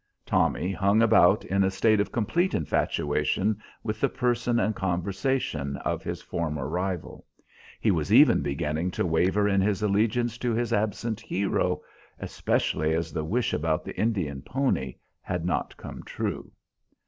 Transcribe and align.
Tommy 0.25 0.71
hung 0.71 1.03
about 1.03 1.45
in 1.45 1.63
a 1.63 1.69
state 1.69 1.99
of 1.99 2.11
complete 2.11 2.55
infatuation 2.55 3.61
with 3.83 4.01
the 4.01 4.09
person 4.09 4.59
and 4.59 4.75
conversation 4.75 5.77
of 5.77 6.01
his 6.03 6.23
former 6.23 6.67
rival. 6.67 7.23
He 7.79 7.91
was 7.91 8.11
even 8.11 8.41
beginning 8.41 8.89
to 8.97 9.05
waver 9.05 9.47
in 9.47 9.61
his 9.61 9.83
allegiance 9.83 10.39
to 10.39 10.55
his 10.55 10.73
absent 10.73 11.19
hero, 11.19 11.83
especially 12.17 12.95
as 12.95 13.13
the 13.13 13.23
wish 13.23 13.53
about 13.53 13.85
the 13.85 13.95
Indian 13.95 14.41
pony 14.41 14.95
had 15.21 15.45
not 15.45 15.77
come 15.77 16.01
true. 16.01 16.51